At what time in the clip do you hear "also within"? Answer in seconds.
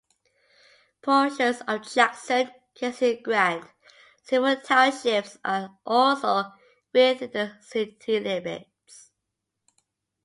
5.85-7.29